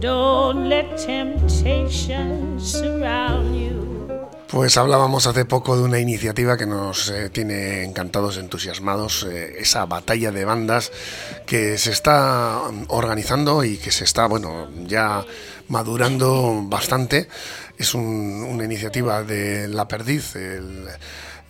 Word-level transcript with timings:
Don't 0.00 0.68
let 0.68 0.96
temptation 0.96 2.58
surround 2.60 3.54
you. 3.54 3.78
Pues 4.48 4.76
hablábamos 4.78 5.26
hace 5.26 5.44
poco 5.44 5.76
de 5.76 5.82
una 5.82 5.98
iniciativa 5.98 6.56
que 6.56 6.64
nos 6.66 7.10
eh, 7.10 7.28
tiene 7.30 7.84
encantados, 7.84 8.38
entusiasmados, 8.38 9.26
eh, 9.30 9.56
esa 9.58 9.84
batalla 9.84 10.30
de 10.30 10.44
bandas 10.44 10.90
que 11.46 11.76
se 11.76 11.90
está 11.90 12.62
organizando 12.88 13.62
y 13.64 13.76
que 13.76 13.90
se 13.90 14.04
está, 14.04 14.26
bueno, 14.26 14.68
ya 14.86 15.24
madurando 15.68 16.62
bastante. 16.64 17.28
Es 17.76 17.92
un- 17.94 18.46
una 18.48 18.64
iniciativa 18.64 19.22
de 19.22 19.68
La 19.68 19.86
Perdiz 19.86 20.34
el- 20.36 20.86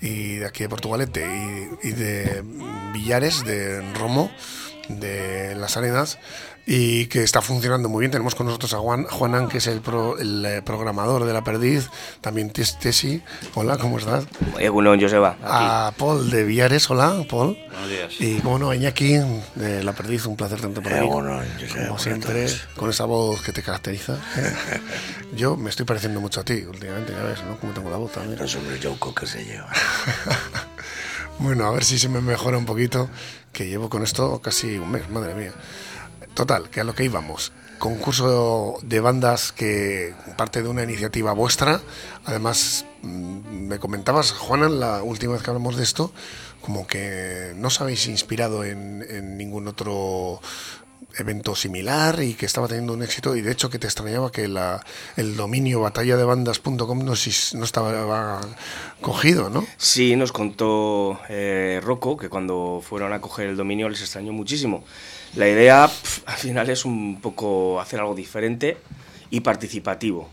y 0.01 0.37
de 0.37 0.47
aquí 0.47 0.65
de 0.65 0.69
Portugalete 0.69 1.25
y, 1.83 1.89
y 1.89 1.93
de 1.93 2.43
Villares, 2.93 3.45
de 3.45 3.81
Romo, 3.95 4.31
de 4.89 5.55
Las 5.55 5.77
Arenas 5.77 6.19
y 6.71 7.07
que 7.07 7.23
está 7.23 7.41
funcionando 7.41 7.89
muy 7.89 8.01
bien. 8.01 8.11
Tenemos 8.11 8.35
con 8.35 8.47
nosotros 8.47 8.75
a 8.75 8.79
Juan, 8.79 9.05
Juanan, 9.05 9.49
que 9.49 9.57
es 9.59 9.67
el, 9.69 9.81
pro- 9.81 10.19
el, 10.19 10.45
eh, 10.45 10.63
programador 10.63 11.25
de 11.25 11.33
La 11.33 11.43
Perdiz, 11.43 11.89
también 12.21 12.51
Tes- 12.51 12.79
Tesi. 12.79 13.23
Hola, 13.55 13.79
¿cómo 13.79 13.99
estás? 13.99 14.27
Egunon, 14.59 15.01
Joseba, 15.01 15.31
aquí. 15.31 15.47
A 15.51 15.93
Paul 15.97 16.29
de 16.31 16.45
Villares, 16.45 16.89
hola, 16.91 17.25
Paul. 17.31 17.57
Buenos 17.71 17.89
días. 17.89 18.13
Y 18.21 18.41
como 18.41 18.59
no, 18.59 18.71
a 18.71 18.77
Iñaki 18.77 19.19
de 19.55 19.83
La 19.83 19.93
Perdiz, 19.95 20.27
un 20.27 20.37
placer 20.37 20.59
aquí. 20.59 20.89
Egunon, 20.95 21.47
Joseba, 21.59 21.87
Como 21.87 21.99
siempre, 21.99 22.47
con 22.77 22.91
esa 22.91 23.07
voz 23.07 23.41
que 23.43 23.53
te 23.53 23.63
caracteriza. 23.63 24.19
Yo 25.35 25.57
me 25.57 25.71
estoy 25.71 25.87
pareciendo 25.87 26.21
mucho 26.21 26.41
a 26.41 26.45
ti 26.45 26.65
últimamente, 26.69 27.13
ya 27.13 27.23
ves, 27.23 27.43
¿no? 27.45 27.59
Como 27.59 27.73
tengo 27.73 27.91
la 27.91 27.97
voz 27.97 28.13
también. 28.13 28.43
Es 28.43 28.55
un 28.57 28.67
Yoko 28.79 29.15
que 29.15 29.27
se 29.27 29.43
lleva. 29.45 29.71
Bueno, 31.41 31.67
a 31.67 31.71
ver 31.71 31.85
si 31.85 32.01
se 32.01 32.09
me 32.09 32.21
mejora 32.21 32.59
un 32.59 32.65
poquito, 32.67 33.09
que 33.53 33.67
llevo 33.67 33.89
con 33.89 34.03
esto 34.03 34.41
casi 34.41 34.79
un 34.79 34.91
mes, 34.91 35.09
madre 35.11 35.35
mía. 35.35 35.53
Total, 36.35 36.71
que 36.71 36.81
a 36.81 36.85
lo 36.85 36.95
que 36.95 37.05
íbamos. 37.05 37.53
Concurso 37.79 38.79
de 38.83 39.01
bandas 39.01 39.53
que 39.53 40.15
parte 40.37 40.63
de 40.63 40.69
una 40.69 40.83
iniciativa 40.83 41.33
vuestra. 41.33 41.81
Además, 42.25 42.85
mm, 43.03 43.67
me 43.69 43.79
comentabas, 43.79 44.33
Juana, 44.33 44.69
la 44.69 45.03
última 45.03 45.35
vez 45.35 45.43
que 45.43 45.51
hablamos 45.51 45.77
de 45.77 45.85
esto, 45.85 46.13
como 46.61 46.87
que 46.87 47.53
no 47.57 47.69
os 47.69 47.81
habéis 47.81 48.07
inspirado 48.07 48.65
en, 48.65 49.05
en 49.09 49.37
ningún 49.37 49.69
otro 49.69 50.41
evento 51.17 51.55
similar 51.55 52.23
y 52.23 52.35
que 52.35 52.47
estaba 52.47 52.69
teniendo 52.69 52.93
un 52.93 53.03
éxito 53.03 53.35
y 53.35 53.41
de 53.41 53.53
hecho 53.53 53.71
que 53.71 53.79
te 53.79 53.87
extrañaba 53.87 54.31
que 54.31 54.47
la, 54.49 54.85
el 55.17 55.37
dominio 55.37 55.81
batalladebandas.com 55.81 56.99
no, 56.99 57.13
no 57.15 57.65
estaba 57.65 58.41
cogido, 59.01 59.51
¿no? 59.51 59.67
Sí, 59.77 60.17
nos 60.17 60.33
contó 60.33 61.21
eh, 61.29 61.81
Rocco 61.83 62.17
que 62.17 62.29
cuando 62.29 62.83
fueron 62.87 63.13
a 63.13 63.21
coger 63.21 63.49
el 63.49 63.57
dominio 63.57 63.89
les 63.89 64.01
extrañó 64.01 64.33
muchísimo. 64.33 64.85
La 65.35 65.49
idea 65.49 65.85
al 65.85 66.37
final 66.37 66.71
es 66.71 66.85
un 66.85 67.21
poco 67.21 67.81
hacer 67.81 68.01
algo 68.01 68.15
diferente 68.15 68.77
y 69.31 69.41
participativo. 69.41 70.29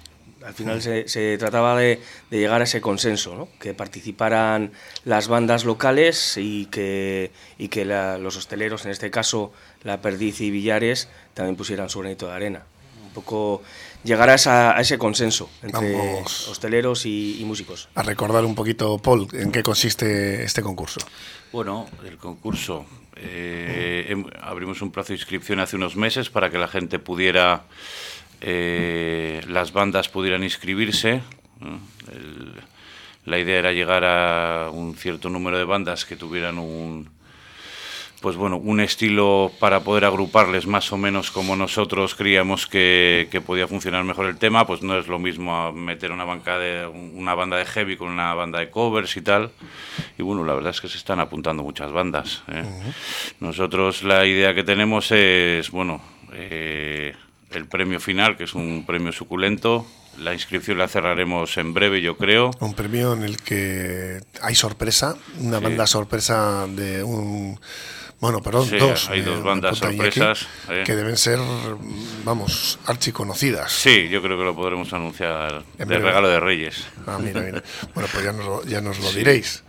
Al 0.45 0.53
final 0.53 0.81
se, 0.81 1.07
se 1.07 1.37
trataba 1.39 1.75
de, 1.79 1.99
de 2.29 2.37
llegar 2.39 2.61
a 2.61 2.65
ese 2.65 2.79
consenso, 2.79 3.35
¿no? 3.35 3.47
que 3.59 3.73
participaran 3.73 4.71
las 5.03 5.27
bandas 5.27 5.65
locales 5.65 6.35
y 6.37 6.67
que, 6.67 7.31
y 7.57 7.67
que 7.69 7.83
la- 7.85 8.17
los 8.19 8.37
hosteleros, 8.37 8.85
en 8.85 8.91
este 8.91 9.09
caso 9.09 9.51
La 9.83 10.01
Perdiz 10.01 10.41
y 10.41 10.51
Villares, 10.51 11.09
también 11.33 11.55
pusieran 11.55 11.89
su 11.89 11.99
granito 11.99 12.27
de 12.27 12.33
arena. 12.33 12.63
Un 13.07 13.11
poco 13.13 13.63
llegar 14.03 14.29
a, 14.29 14.35
esa- 14.35 14.77
a 14.77 14.81
ese 14.81 14.97
consenso 14.99 15.49
entre 15.63 15.93
Vamos. 15.93 16.47
hosteleros 16.49 17.05
y- 17.07 17.37
y 17.41 17.45
músicos. 17.45 17.89
a 17.95 18.03
recordar 18.03 18.45
un 18.45 18.53
poquito, 18.53 18.97
Paul, 18.99 19.27
en 19.33 19.51
qué 19.51 19.63
consiste 19.63 20.43
este 20.43 20.61
concurso. 20.61 20.99
Bueno, 21.51 21.87
el 22.05 22.17
concurso. 22.17 22.85
eh, 23.17 24.07
em- 24.09 24.25
abrimos 24.41 24.81
un 24.81 24.91
plazo 24.91 25.07
de 25.09 25.13
inscripción 25.15 25.61
hace 25.61 25.77
unos 25.77 25.95
meses 25.95 26.29
para 26.29 26.49
que 26.49 26.57
la 26.57 26.67
gente 26.67 26.99
pudiera, 26.99 27.63
eh, 28.47 29.41
las 29.47 29.73
bandas 29.73 30.07
pudieran 30.07 30.43
inscribirse. 30.43 31.21
¿no? 31.59 31.79
El- 32.13 32.53
la 33.25 33.39
idea 33.39 33.57
era 33.57 33.71
llegar 33.71 34.03
a 34.05 34.69
un 34.71 34.95
cierto 34.95 35.29
número 35.29 35.57
de 35.57 35.63
bandas 35.63 36.05
que 36.05 36.15
tuvieran 36.15 36.59
un, 36.59 37.09
pues 38.21 38.35
bueno, 38.35 38.57
un 38.57 38.79
estilo 38.81 39.51
para 39.59 39.79
poder 39.79 40.05
agruparles 40.05 40.67
más 40.67 40.91
o 40.91 40.97
menos 40.97 41.31
como 41.31 41.55
nosotros 41.55 42.13
creíamos 42.13 42.67
que, 42.67 43.27
que 43.31 43.41
podía 43.41 43.67
funcionar 43.67 44.03
mejor 44.03 44.27
el 44.27 44.37
tema, 44.37 44.67
pues 44.67 44.83
no 44.83 44.95
es 44.99 45.07
lo 45.07 45.17
mismo 45.17 45.71
meter 45.71 46.11
una, 46.11 46.23
banca 46.23 46.59
de, 46.59 46.85
una 46.85 47.33
banda 47.33 47.57
de 47.57 47.65
heavy 47.65 47.97
con 47.97 48.09
una 48.09 48.35
banda 48.35 48.59
de 48.59 48.69
covers 48.69 49.17
y 49.17 49.21
tal. 49.23 49.49
Y 50.19 50.21
bueno, 50.21 50.43
la 50.45 50.53
verdad 50.53 50.69
es 50.69 50.79
que 50.79 50.87
se 50.87 50.97
están 50.99 51.19
apuntando 51.19 51.63
muchas 51.63 51.91
bandas. 51.91 52.43
¿eh? 52.47 52.63
Nosotros 53.39 54.03
la 54.03 54.23
idea 54.27 54.53
que 54.53 54.63
tenemos 54.63 55.11
es, 55.11 55.71
bueno, 55.71 55.99
eh, 56.31 57.15
el 57.51 57.65
premio 57.67 57.99
final, 57.99 58.37
que 58.37 58.43
es 58.45 58.53
un 58.53 58.85
premio 58.85 59.11
suculento. 59.11 59.85
La 60.17 60.33
inscripción 60.33 60.77
la 60.77 60.87
cerraremos 60.87 61.57
en 61.57 61.73
breve, 61.73 62.01
yo 62.01 62.15
creo. 62.17 62.51
Un 62.61 62.73
premio 62.73 63.13
en 63.13 63.23
el 63.23 63.37
que 63.37 64.21
hay 64.41 64.55
sorpresa, 64.55 65.15
una 65.39 65.59
banda 65.59 65.85
sorpresa 65.87 66.67
de 66.67 67.03
un... 67.03 67.59
Bueno, 68.21 68.41
perdón, 68.41 68.65
Sí, 68.69 68.77
dos. 68.77 69.09
hay 69.09 69.21
dos 69.21 69.43
bandas 69.43 69.77
sorpresas, 69.77 70.47
eh. 70.69 70.83
Que 70.85 70.95
deben 70.95 71.17
ser, 71.17 71.37
vamos, 72.23 72.79
archiconocidas. 72.85 73.71
Sí, 73.73 74.07
yo 74.07 74.21
creo 74.21 74.37
que 74.37 74.45
lo 74.45 74.55
podremos 74.55 74.91
anunciar 74.93 75.63
En 75.73 75.79
de 75.79 75.85
breve. 75.85 76.05
regalo 76.05 76.29
de 76.29 76.39
Reyes. 76.39 76.85
Ah, 77.05 77.19
mira, 77.21 77.41
mira. 77.41 77.61
Bueno, 77.93 78.09
pues 78.11 78.23
ya 78.23 78.31
nos 78.31 78.45
lo, 78.45 78.63
ya 78.65 78.79
nos 78.79 78.99
lo 78.99 79.09
Sí. 79.09 79.17
diréis. 79.17 79.63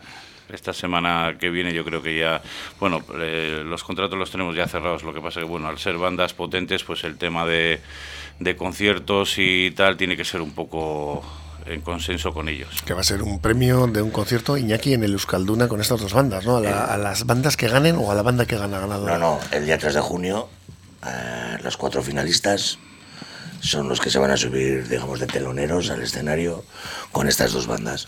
Esta 0.52 0.72
semana 0.72 1.36
que 1.40 1.50
viene 1.50 1.72
yo 1.74 1.84
creo 1.84 2.02
que 2.02 2.18
ya, 2.18 2.40
bueno, 2.78 3.02
eh, 3.18 3.62
los 3.64 3.82
contratos 3.82 4.16
los 4.18 4.30
tenemos 4.30 4.54
ya 4.54 4.68
cerrados, 4.68 5.02
lo 5.02 5.12
que 5.12 5.20
pasa 5.20 5.40
que, 5.40 5.46
bueno, 5.46 5.66
al 5.68 5.78
ser 5.78 5.96
bandas 5.98 6.34
potentes, 6.34 6.84
pues 6.84 7.02
el 7.04 7.18
tema 7.18 7.44
de, 7.46 7.80
de 8.38 8.56
conciertos 8.56 9.34
y 9.38 9.72
tal 9.72 9.96
tiene 9.96 10.16
que 10.16 10.24
ser 10.24 10.40
un 10.40 10.52
poco 10.52 11.24
en 11.66 11.80
consenso 11.80 12.32
con 12.32 12.48
ellos. 12.48 12.68
Que 12.84 12.94
va 12.94 13.00
a 13.00 13.04
ser 13.04 13.22
un 13.22 13.40
premio 13.40 13.88
de 13.88 14.00
un 14.02 14.12
concierto 14.12 14.56
Iñaki 14.56 14.92
en 14.94 15.02
el 15.02 15.12
Euskalduna 15.14 15.66
con 15.66 15.80
estas 15.80 16.00
dos 16.00 16.12
bandas, 16.12 16.46
¿no? 16.46 16.58
A, 16.58 16.60
la- 16.60 16.84
a 16.84 16.96
las 16.96 17.26
bandas 17.26 17.56
que 17.56 17.66
ganen 17.66 17.96
o 17.96 18.12
a 18.12 18.14
la 18.14 18.22
banda 18.22 18.46
que 18.46 18.56
gana 18.56 18.78
ganador. 18.78 19.08
No, 19.10 19.18
no, 19.18 19.40
el 19.50 19.66
día 19.66 19.76
3 19.78 19.94
de 19.94 20.00
junio, 20.00 20.48
eh, 21.04 21.58
los 21.64 21.76
cuatro 21.76 22.02
finalistas 22.04 22.78
son 23.60 23.88
los 23.88 24.00
que 24.00 24.10
se 24.10 24.20
van 24.20 24.30
a 24.30 24.36
subir, 24.36 24.86
digamos, 24.86 25.18
de 25.18 25.26
teloneros 25.26 25.90
al 25.90 26.02
escenario 26.02 26.64
con 27.10 27.26
estas 27.26 27.52
dos 27.52 27.66
bandas. 27.66 28.06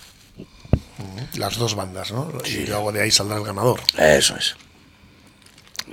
Las 1.37 1.57
dos 1.57 1.75
bandas, 1.75 2.13
¿no? 2.13 2.31
Y 2.47 2.67
luego 2.67 2.93
de 2.93 3.03
ahí 3.03 3.11
saldrá 3.11 3.37
el 3.39 3.45
ganador. 3.45 3.81
Eso 3.97 4.37
es. 4.37 4.57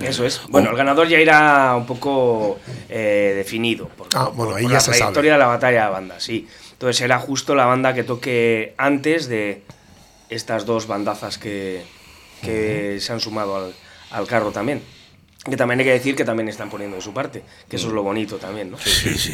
Eso 0.00 0.26
es. 0.26 0.42
Bueno, 0.48 0.70
el 0.70 0.76
ganador 0.76 1.08
ya 1.08 1.18
irá 1.18 1.74
un 1.74 1.86
poco 1.86 2.58
eh, 2.88 3.32
definido. 3.36 3.88
Por, 3.88 4.08
Ah, 4.14 4.26
por- 4.26 4.34
bueno, 4.34 4.50
por 4.52 4.60
ahí 4.60 4.66
ya 4.66 4.74
la 4.74 4.80
se 4.80 4.86
sabe. 4.86 4.98
trayectoria 4.98 5.32
de 5.32 5.38
la 5.38 5.46
batalla 5.46 5.84
de 5.86 5.90
bandas, 5.90 6.22
sí. 6.22 6.46
Entonces 6.72 6.96
será 6.98 7.18
justo 7.18 7.54
la 7.54 7.64
banda 7.64 7.94
que 7.94 8.04
toque 8.04 8.74
antes 8.76 9.26
de 9.28 9.62
estas 10.28 10.66
dos 10.66 10.86
bandazas 10.86 11.38
que, 11.38 11.82
que 12.42 12.98
se 13.00 13.12
han 13.12 13.20
sumado 13.20 13.56
al, 13.56 13.74
al 14.10 14.26
carro 14.26 14.50
también. 14.52 14.82
Que 15.48 15.56
también 15.56 15.78
hay 15.80 15.86
que 15.86 15.92
decir 15.92 16.16
que 16.16 16.24
también 16.24 16.48
están 16.48 16.68
poniendo 16.68 16.96
de 16.96 17.02
su 17.02 17.12
parte, 17.14 17.42
que 17.68 17.76
eso 17.76 17.86
es 17.86 17.92
lo 17.92 18.02
bonito 18.02 18.36
también, 18.36 18.70
¿no? 18.72 18.78
Sí, 18.78 19.14
sí. 19.16 19.32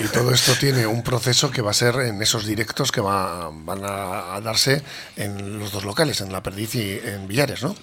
Y 0.00 0.08
todo 0.08 0.32
esto 0.32 0.54
tiene 0.58 0.86
un 0.86 1.02
proceso 1.02 1.50
que 1.50 1.60
va 1.60 1.70
a 1.72 1.74
ser 1.74 1.96
en 1.96 2.22
esos 2.22 2.46
directos 2.46 2.90
que 2.90 3.00
va- 3.02 3.50
van 3.52 3.80
a, 3.84 4.40
darse 4.40 4.82
en 5.16 5.58
los 5.58 5.70
dos 5.70 5.84
locales, 5.84 6.20
en 6.22 6.32
La 6.32 6.42
Perdiz 6.42 6.74
y 6.76 6.98
en 7.04 7.28
Villares, 7.28 7.62
¿no? 7.62 7.74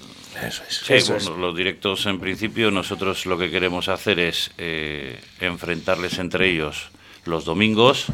Eso 0.42 0.64
es. 0.68 0.82
Sí, 0.86 0.94
Eso 0.96 1.14
bueno, 1.14 1.38
los 1.38 1.56
directos 1.56 2.06
en 2.08 2.20
principio 2.20 2.72
nosotros 2.72 3.26
lo 3.28 3.38
que 3.38 3.52
queremos 3.52 3.88
hacer 3.90 4.20
es 4.20 4.52
eh, 4.58 5.20
enfrentarles 5.40 6.18
entre 6.20 6.50
ellos 6.50 6.90
los 7.26 7.46
domingos 7.46 8.08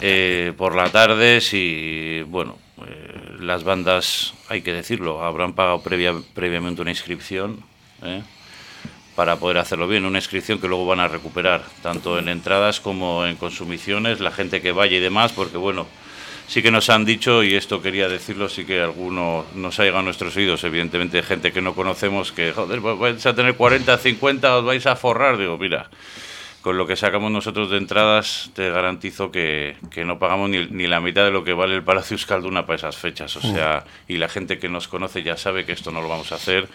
eh, 0.00 0.52
por 0.56 0.74
la 0.74 0.90
tarde 0.90 1.40
si 1.40 2.22
bueno 2.26 2.58
eh, 2.86 3.36
las 3.40 3.62
bandas 3.62 4.34
hay 4.48 4.62
que 4.62 4.72
decirlo 4.72 5.22
habrán 5.24 5.52
pagado 5.54 5.82
previa, 5.82 6.12
previamente 6.34 6.82
una 6.82 6.90
inscripción 6.90 7.64
¿eh? 8.04 8.22
para 9.16 9.36
poder 9.36 9.58
hacerlo 9.58 9.86
bien 9.86 10.04
una 10.04 10.18
inscripción 10.18 10.60
que 10.60 10.68
luego 10.68 10.86
van 10.86 11.00
a 11.00 11.08
recuperar 11.08 11.62
tanto 11.82 12.18
en 12.18 12.28
entradas 12.28 12.80
como 12.80 13.26
en 13.26 13.36
consumiciones 13.36 14.20
la 14.20 14.30
gente 14.30 14.60
que 14.60 14.72
vaya 14.72 14.96
y 14.96 15.00
demás 15.00 15.32
porque 15.32 15.56
bueno 15.56 15.86
sí 16.46 16.62
que 16.62 16.70
nos 16.70 16.90
han 16.90 17.04
dicho, 17.04 17.42
y 17.42 17.54
esto 17.54 17.80
quería 17.80 18.08
decirlo, 18.08 18.48
sí 18.48 18.64
que 18.64 18.80
alguno 18.80 19.46
nos 19.54 19.78
ha 19.78 19.84
llegado 19.84 20.00
a 20.00 20.02
nuestros 20.02 20.36
oídos, 20.36 20.64
evidentemente 20.64 21.22
gente 21.22 21.52
que 21.52 21.60
no 21.60 21.74
conocemos, 21.74 22.32
que 22.32 22.52
joder, 22.52 22.80
pues 22.80 22.98
vais 22.98 23.26
a 23.26 23.34
tener 23.34 23.54
40, 23.54 23.96
50, 23.96 24.58
os 24.58 24.64
vais 24.64 24.86
a 24.86 24.96
forrar. 24.96 25.38
Digo, 25.38 25.56
mira, 25.58 25.88
con 26.64 26.78
lo 26.78 26.86
que 26.86 26.96
sacamos 26.96 27.30
nosotros 27.30 27.68
de 27.70 27.76
entradas, 27.76 28.48
te 28.54 28.70
garantizo 28.70 29.30
que, 29.30 29.76
que 29.90 30.02
no 30.06 30.18
pagamos 30.18 30.48
ni, 30.48 30.64
ni 30.70 30.86
la 30.86 30.98
mitad 30.98 31.22
de 31.26 31.30
lo 31.30 31.44
que 31.44 31.52
vale 31.52 31.74
el 31.74 31.82
Palacio 31.82 32.14
Euskalduna 32.14 32.64
para 32.64 32.76
esas 32.78 32.96
fechas. 32.96 33.36
O 33.36 33.42
sea, 33.42 33.84
y 34.08 34.16
la 34.16 34.30
gente 34.30 34.58
que 34.58 34.70
nos 34.70 34.88
conoce 34.88 35.22
ya 35.22 35.36
sabe 35.36 35.66
que 35.66 35.72
esto 35.72 35.90
no 35.90 36.00
lo 36.00 36.08
vamos 36.08 36.32
a 36.32 36.36
hacer 36.36 36.66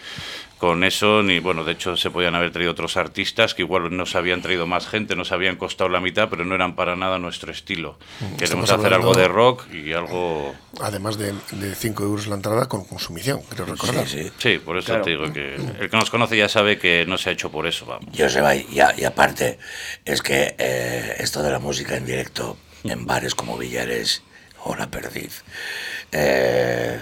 con 0.58 0.84
eso, 0.84 1.22
ni 1.22 1.38
bueno, 1.40 1.64
de 1.64 1.72
hecho 1.72 1.96
se 1.96 2.10
podían 2.10 2.34
haber 2.34 2.52
traído 2.52 2.70
otros 2.72 2.98
artistas 2.98 3.54
que 3.54 3.62
igual 3.62 3.96
nos 3.96 4.14
habían 4.14 4.42
traído 4.42 4.66
más 4.66 4.86
gente, 4.86 5.16
nos 5.16 5.32
habían 5.32 5.56
costado 5.56 5.88
la 5.88 6.00
mitad, 6.00 6.28
pero 6.28 6.44
no 6.44 6.54
eran 6.54 6.76
para 6.76 6.94
nada 6.96 7.18
nuestro 7.18 7.50
estilo. 7.50 7.98
Queremos 8.38 8.42
Estamos 8.42 8.70
hacer 8.70 8.92
algo 8.94 9.14
de 9.14 9.26
rock 9.26 9.64
y 9.72 9.92
algo... 9.94 10.54
Además 10.82 11.16
de, 11.16 11.32
de 11.52 11.74
5 11.74 12.02
euros 12.04 12.26
la 12.28 12.34
entrada 12.36 12.68
con 12.68 12.84
consumición, 12.84 13.40
creo 13.48 13.64
recordar. 13.66 14.06
Sí, 14.06 14.24
sí. 14.24 14.30
Sí, 14.38 14.58
por 14.58 14.76
eso 14.76 14.88
Claro. 14.88 15.04
te 15.04 15.10
digo 15.10 15.32
que 15.32 15.54
el 15.80 15.88
que 15.90 15.96
nos 15.96 16.10
conoce 16.10 16.36
ya 16.36 16.48
sabe 16.48 16.78
que 16.78 17.06
no 17.08 17.16
se 17.16 17.30
ha 17.30 17.32
hecho 17.32 17.50
por 17.50 17.66
eso, 17.66 17.86
vamos. 17.86 18.04
Va, 18.14 18.54
y, 18.54 18.80
a- 18.80 18.94
y 18.98 19.04
aparte, 19.04 19.58
es 20.04 20.22
que 20.22 20.54
eh, 20.58 21.16
esto 21.18 21.42
de 21.42 21.50
la 21.50 21.58
música 21.58 21.96
en 21.96 22.06
directo 22.06 22.56
en 22.84 23.06
bares 23.06 23.34
como 23.34 23.58
Villares 23.58 24.22
o 24.64 24.74
La 24.74 24.90
Perdiz, 24.90 25.42
eh, 26.12 26.98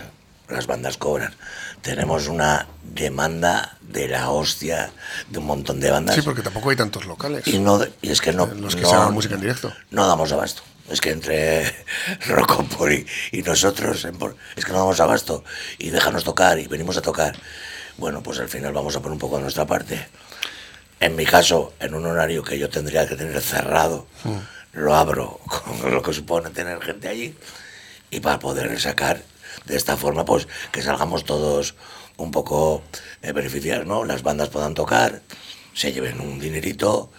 las 0.49 0.67
bandas 0.67 0.97
cobran. 0.97 1.35
Tenemos 1.83 2.27
una 2.29 2.67
demanda 2.83 3.77
de 3.83 4.09
la 4.09 4.31
hostia 4.31 4.91
de 5.29 5.39
un 5.39 5.47
montón 5.47 5.79
de 5.81 5.91
bandas. 5.91 6.17
Sí, 6.17 6.23
porque 6.23 6.43
tampoco 6.43 6.71
hay 6.71 6.77
tantos 6.77 7.07
locales. 7.07 7.47
y, 7.47 7.59
no, 7.59 7.81
y 8.03 8.11
es 8.11 8.21
que 8.21 8.33
no. 8.33 8.47
Los 8.47 8.75
que 8.75 8.83
no- 8.83 8.89
se 8.91 8.95
hagan 8.97 9.15
música 9.15 9.35
en 9.35 9.41
directo. 9.41 9.73
No 9.91 10.07
damos 10.07 10.33
abasto. 10.33 10.63
Es 10.91 11.01
que 11.01 11.11
entre 11.11 11.65
Rocopoli 12.27 13.07
y 13.33 13.43
nosotros, 13.43 14.07
es 14.57 14.65
que 14.65 14.73
no 14.73 14.79
damos 14.79 14.99
abasto. 15.01 15.45
Y 15.79 15.91
déjanos 15.91 16.25
tocar 16.25 16.59
y 16.59 16.67
venimos 16.67 16.97
a 16.97 17.03
tocar. 17.03 17.37
Bueno, 17.99 18.23
pues 18.23 18.39
al 18.39 18.49
final 18.49 18.73
vamos 18.73 18.97
a 18.97 19.01
poner 19.01 19.13
un 19.13 19.19
poco 19.19 19.37
de 19.37 19.43
nuestra 19.43 19.67
parte. 19.67 20.07
En 21.01 21.15
mi 21.17 21.25
caso, 21.25 21.73
en 21.81 21.95
un 21.95 22.07
horario 22.07 22.43
que 22.43 22.59
yo 22.59 22.69
tendría 22.69 23.07
que 23.09 23.15
tener 23.15 23.41
cerrado, 23.41 24.07
lo 24.73 24.95
abro 24.95 25.41
con 25.47 25.91
lo 25.95 26.03
que 26.03 26.13
supone 26.13 26.51
tener 26.51 26.81
gente 26.83 27.09
allí. 27.09 27.35
Y 28.11 28.21
para 28.21 28.39
poder 28.39 28.81
sacar 28.81 29.23
de 29.67 29.77
esta 29.77 29.97
forma, 29.97 30.25
pues 30.25 30.49
que 30.73 30.83
salgamos 30.83 31.25
todos 31.25 31.75
un 32.17 32.31
poco 32.31 32.83
eh, 33.23 33.33
beneficiados, 33.33 33.87
¿no? 33.87 34.05
Las 34.05 34.23
bandas 34.23 34.49
puedan 34.49 34.75
tocar, 34.75 35.23
se 35.75 35.93
lleven 35.93 36.21
un 36.21 36.41
dinerito 36.41 37.11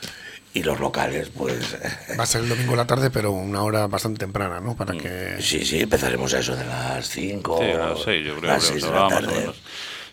y 0.53 0.63
los 0.63 0.79
locales, 0.79 1.29
pues. 1.29 1.77
Va 2.19 2.23
a 2.23 2.27
ser 2.27 2.41
el 2.41 2.49
domingo 2.49 2.73
a 2.73 2.77
la 2.77 2.87
tarde, 2.87 3.09
pero 3.11 3.31
una 3.31 3.63
hora 3.63 3.87
bastante 3.87 4.19
temprana, 4.19 4.59
¿no? 4.59 4.75
Para 4.75 4.93
que... 4.93 5.37
Sí, 5.41 5.63
sí, 5.65 5.79
empezaremos 5.79 6.33
a 6.33 6.39
eso 6.39 6.55
de 6.55 6.65
las 6.65 7.07
5 7.07 7.57
Sí, 7.59 7.71
a 7.71 7.77
las 7.77 8.01
seis, 8.01 8.25
yo 8.25 8.35
creo 8.35 8.51
las 8.51 8.63
que 8.65 8.71
6 8.71 8.83
de 8.83 8.91
la 8.91 9.05
o 9.05 9.09
tarde. 9.09 9.51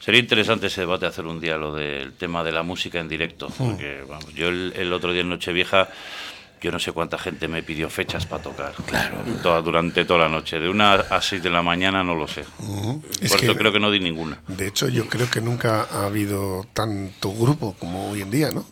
Sería 0.06 0.20
interesante 0.20 0.68
ese 0.68 0.82
debate, 0.82 1.04
hacer 1.04 1.26
un 1.26 1.40
día 1.40 1.56
lo 1.56 1.74
del 1.74 2.12
tema 2.12 2.44
de 2.44 2.52
la 2.52 2.62
música 2.62 3.00
en 3.00 3.08
directo. 3.08 3.48
Porque, 3.58 4.04
vamos, 4.08 4.32
yo 4.34 4.46
el, 4.46 4.72
el 4.76 4.92
otro 4.92 5.10
día 5.10 5.22
en 5.22 5.30
Nochevieja, 5.30 5.88
yo 6.60 6.72
no 6.72 6.78
sé 6.78 6.92
cuánta 6.92 7.18
gente 7.18 7.48
me 7.48 7.62
pidió 7.62 7.88
fechas 7.90 8.26
para 8.26 8.42
tocar. 8.42 8.72
Claro. 8.86 9.18
Toda, 9.42 9.60
durante 9.62 10.04
toda 10.04 10.20
la 10.20 10.28
noche. 10.28 10.58
De 10.58 10.68
una 10.68 10.94
a 10.94 11.20
seis 11.20 11.42
de 11.42 11.50
la 11.50 11.62
mañana 11.62 12.02
no 12.02 12.14
lo 12.14 12.26
sé. 12.26 12.40
Es 13.20 13.30
Por 13.30 13.40
que- 13.40 13.46
eso 13.46 13.56
creo 13.56 13.72
que 13.72 13.78
no 13.80 13.90
di 13.90 14.00
ninguna. 14.00 14.40
De 14.48 14.66
hecho, 14.68 14.88
yo 14.88 15.06
creo 15.08 15.30
que 15.30 15.40
nunca 15.40 15.86
ha 15.90 16.06
habido 16.06 16.66
tanto 16.72 17.32
grupo 17.32 17.76
como 17.78 18.10
hoy 18.10 18.22
en 18.22 18.30
día, 18.30 18.50
¿no? 18.50 18.64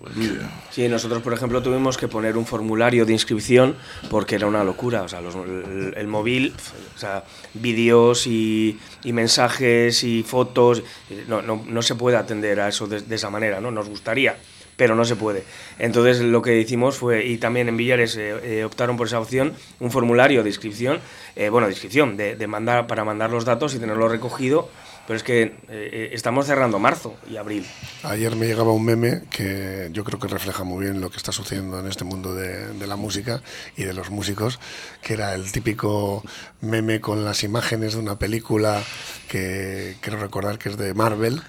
Sí, 0.71 0.89
nosotros, 0.89 1.23
por 1.23 1.33
ejemplo, 1.35 1.63
tuvimos 1.63 1.97
que 1.97 2.09
poner 2.09 2.37
un 2.37 2.47
formulario 2.47 3.05
de 3.07 3.13
inscripción 3.13 3.77
porque 4.11 4.37
era 4.37 4.47
una 4.47 4.65
locura. 4.65 5.03
O 5.03 5.09
sea, 5.09 5.21
los- 5.21 5.35
el, 5.37 5.95
el 5.97 6.07
móvil, 6.09 6.55
o 6.97 6.99
sea, 6.99 7.25
vídeos 7.55 8.27
y, 8.27 8.79
y 9.05 9.13
mensajes 9.13 10.03
y 10.05 10.23
fotos, 10.23 10.83
eh, 11.11 11.25
no, 11.29 11.43
no, 11.43 11.63
no 11.67 11.83
se 11.83 11.95
puede 11.95 12.17
atender 12.17 12.61
a 12.61 12.69
eso 12.69 12.87
de, 12.87 13.01
de 13.03 13.15
esa 13.15 13.31
manera, 13.31 13.61
¿no? 13.61 13.71
Nos 13.71 13.89
gustaría, 13.89 14.37
pero 14.77 14.95
no 14.95 15.05
se 15.05 15.17
puede. 15.17 15.45
Entonces, 15.79 16.21
lo 16.21 16.43
que 16.43 16.59
hicimos 16.59 16.97
fue, 16.97 17.25
y 17.25 17.39
también 17.39 17.69
en 17.69 17.77
Villares 17.77 18.17
eh, 18.17 18.39
eh, 18.43 18.65
optaron 18.65 18.97
por 18.97 19.07
esa 19.07 19.21
opción, 19.21 19.55
un 19.81 19.91
formulario 19.91 20.43
de 20.43 20.51
inscripción, 20.51 21.01
eh, 21.37 21.49
bueno, 21.49 21.67
de 21.67 21.73
inscripción, 21.73 22.17
de, 22.17 22.37
de 22.37 22.47
mandar, 22.47 22.87
para 22.87 23.05
mandar 23.05 23.31
los 23.31 23.45
datos 23.45 23.75
y 23.75 23.79
tenerlo 23.79 24.09
recogido. 24.09 24.69
Pero 25.07 25.17
es 25.19 25.23
que 25.23 25.43
eh, 25.43 25.53
eh, 25.69 26.11
estamos 26.13 26.47
cerrando 26.47 26.79
marzo 26.79 27.15
y 27.31 27.37
abril. 27.37 27.67
Ayer 28.05 28.35
me 28.37 28.47
llegaba 28.47 28.73
un 28.73 28.85
meme 28.85 29.25
que 29.31 29.91
yo 29.93 30.03
creo 30.03 30.19
que 30.19 30.29
refleja 30.29 30.65
muy 30.65 30.85
bien 30.85 31.01
lo 31.03 31.11
que 31.11 31.19
está 31.19 31.31
sucediendo 31.31 31.79
en 31.79 31.87
este 31.89 32.05
mundo 32.05 32.35
de, 32.35 32.69
de 32.73 32.87
la 32.87 32.97
música 32.97 33.43
y 33.77 33.85
de 33.85 33.93
los 33.93 34.09
músicos, 34.11 34.59
que 35.03 35.13
era 35.13 35.35
el 35.35 35.53
típico 35.53 36.23
meme 36.63 37.01
con 37.03 37.23
las 37.25 37.45
imágenes 37.45 37.93
de 37.93 37.99
una 38.01 38.19
película 38.19 38.83
que 39.29 39.97
quiero 40.01 40.19
recordar 40.21 40.59
que 40.59 40.71
es 40.71 40.77
de 40.79 40.95
Marvel 40.95 41.43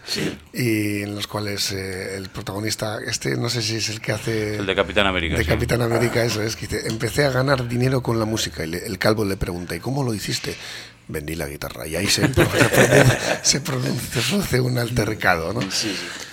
y 0.54 1.04
en 1.04 1.16
los 1.16 1.28
cuales 1.28 1.72
eh, 1.72 2.18
el 2.18 2.30
protagonista, 2.30 2.98
este 3.06 3.38
no 3.38 3.50
sé 3.50 3.62
si 3.62 3.78
es 3.78 3.90
el 3.90 4.02
que 4.02 4.12
hace... 4.12 4.58
El 4.58 4.66
de 4.66 4.76
Capitán 4.76 5.08
América. 5.08 5.38
de 5.38 5.44
sí. 5.44 5.50
Capitán 5.50 5.82
América, 5.82 6.24
eso 6.24 6.42
es, 6.42 6.56
que 6.56 6.68
dice, 6.68 6.88
empecé 6.88 7.24
a 7.26 7.32
ganar 7.32 7.68
dinero 7.68 8.02
con 8.04 8.20
la 8.20 8.26
música 8.26 8.66
y 8.66 8.68
le- 8.68 8.86
el 8.86 8.98
calvo 8.98 9.24
le 9.24 9.38
pregunta, 9.38 9.76
¿y 9.76 9.80
cómo 9.80 10.04
lo 10.04 10.14
hiciste? 10.14 10.56
Vendí 11.08 11.36
la 11.36 11.48
guitarra 11.48 11.86
y 11.86 11.96
ahí 11.96 12.08
se, 12.08 12.28
se, 13.44 13.62
produce, 13.62 14.60
un 14.60 14.78
altercado, 14.80 15.54
¿no? 15.54 15.60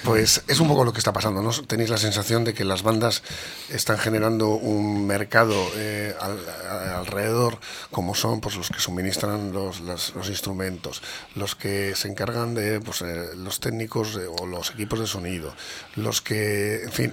Pues 0.03 0.43
es 0.49 0.61
un 0.61 0.69
poco 0.69 0.83
lo 0.85 0.93
que 0.93 0.99
está 0.99 1.13
pasando, 1.13 1.43
¿no? 1.43 1.51
Tenéis 1.51 1.91
la 1.91 1.99
sensación 1.99 2.43
de 2.45 2.55
que 2.55 2.65
las 2.65 2.83
bandas 2.83 3.23
están 3.69 3.99
generando 3.99 4.49
un 4.49 5.07
mercado 5.07 5.55
eh, 5.77 6.15
al- 6.21 6.49
a- 6.71 6.99
alrededor, 7.01 7.59
como 7.91 8.15
son 8.15 8.41
pues 8.41 8.57
los 8.57 8.71
que 8.71 8.81
suministran 8.81 9.53
los, 9.53 9.81
las- 9.83 10.15
los 10.15 10.29
instrumentos, 10.31 11.03
los 11.35 11.55
que 11.55 11.95
se 11.95 12.09
encargan 12.09 12.55
de 12.55 12.81
pues, 12.81 13.03
eh, 13.03 13.31
los 13.37 13.61
técnicos 13.61 14.17
eh, 14.17 14.27
o 14.27 14.47
los 14.47 14.71
equipos 14.71 14.99
de 15.01 15.07
sonido, 15.07 15.55
los 15.97 16.23
que, 16.23 16.83
en 16.85 16.93
fin, 16.93 17.13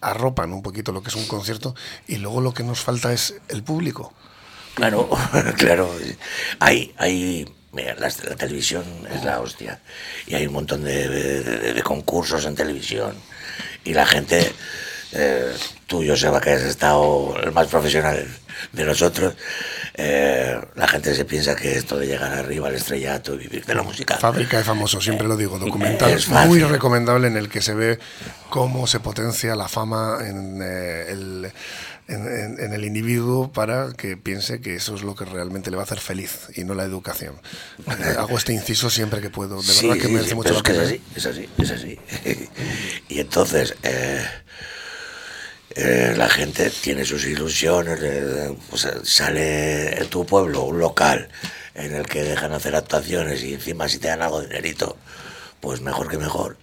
arropan 0.00 0.52
un 0.52 0.62
poquito 0.62 0.92
lo 0.92 1.02
que 1.02 1.08
es 1.08 1.16
un 1.16 1.26
concierto 1.26 1.74
y 2.06 2.16
luego 2.16 2.40
lo 2.40 2.54
que 2.54 2.62
nos 2.62 2.80
falta 2.80 3.12
es 3.12 3.34
el 3.48 3.62
público. 3.64 4.14
Claro, 4.74 5.08
claro. 5.56 5.90
Hay, 6.58 6.94
hay, 6.98 7.46
mira, 7.72 7.94
la, 7.96 8.08
la 8.28 8.36
televisión 8.36 8.84
es 9.14 9.24
la 9.24 9.40
hostia. 9.40 9.80
Y 10.26 10.34
hay 10.34 10.46
un 10.46 10.52
montón 10.54 10.84
de, 10.84 11.08
de- 11.08 11.72
de 11.74 11.82
concursos 11.82 12.44
en 12.46 12.54
televisión. 12.54 13.14
Y 13.84 13.94
la 13.94 14.06
gente, 14.06 14.52
eh, 15.12 15.52
tú, 15.86 16.04
Joseba, 16.06 16.40
que 16.40 16.50
has 16.50 16.62
estado 16.62 17.34
el 17.42 17.52
más 17.52 17.66
profesional 17.68 18.26
de 18.72 18.84
nosotros, 18.84 19.34
eh, 19.94 20.60
la 20.76 20.86
gente 20.86 21.14
se 21.14 21.24
piensa 21.24 21.56
que 21.56 21.76
esto 21.76 21.96
de 21.98 22.06
llegar 22.06 22.32
arriba 22.32 22.68
al 22.68 22.74
estrellato 22.74 23.34
y 23.34 23.38
vivir 23.38 23.64
de 23.64 23.74
la 23.74 23.82
música. 23.82 24.18
Fábrica 24.18 24.58
de 24.58 24.64
Famosos, 24.64 25.02
siempre 25.02 25.26
lo 25.26 25.36
digo, 25.36 25.58
documental 25.58 26.10
Es 26.10 26.28
muy 26.28 26.62
recomendable 26.62 27.26
en 27.28 27.36
el 27.38 27.48
que 27.48 27.62
se 27.62 27.74
ve 27.74 27.98
cómo 28.50 28.86
se 28.86 29.00
potencia 29.00 29.56
la 29.56 29.66
fama 29.68 30.18
en, 30.26 30.60
eh, 30.62 31.06
el, 31.08 31.52
en, 32.10 32.26
en- 32.26 32.60
en 32.60 32.72
el 32.72 32.84
individuo 32.84 33.52
para 33.52 33.92
que 33.92 34.16
piense 34.16 34.60
que 34.60 34.74
eso 34.76 34.94
es 34.94 35.02
lo 35.02 35.14
que 35.14 35.24
realmente 35.24 35.70
le 35.70 35.76
va 35.76 35.82
a 35.82 35.86
hacer 35.86 36.00
feliz 36.00 36.48
y 36.56 36.64
no 36.64 36.74
la 36.74 36.84
educación. 36.84 37.40
Hago 38.18 38.36
este 38.36 38.52
inciso 38.52 38.90
siempre 38.90 39.20
que 39.20 39.30
puedo, 39.30 39.62
de 39.62 39.72
Sí, 39.72 39.86
verdad 39.88 40.02
que 40.02 40.08
merece 40.08 40.30
sí, 40.30 40.34
mucho 40.34 40.52
la 40.52 40.60
es 40.72 40.78
así, 40.78 41.00
es 41.16 41.26
así, 41.26 41.48
es 41.58 41.70
así. 41.70 41.98
y 43.08 43.20
entonces, 43.20 43.74
eh, 43.82 44.24
eh, 45.76 46.14
la 46.16 46.28
gente 46.28 46.70
tiene 46.70 47.04
sus 47.04 47.24
ilusiones, 47.26 47.98
eh, 48.02 48.54
pues, 48.68 48.84
eh, 48.86 48.94
sale 49.04 50.00
en 50.00 50.08
tu 50.08 50.26
pueblo 50.26 50.62
un 50.64 50.80
local 50.80 51.28
en 51.74 51.94
el 51.94 52.06
que 52.06 52.24
dejan 52.24 52.52
hacer 52.52 52.74
actuaciones 52.74 53.42
y 53.44 53.54
encima 53.54 53.88
si 53.88 53.98
te 53.98 54.08
dan 54.08 54.20
algo 54.22 54.40
de 54.40 54.48
dinerito, 54.48 54.96
pues 55.60 55.80
mejor 55.80 56.08
que 56.08 56.18
mejor. 56.18 56.56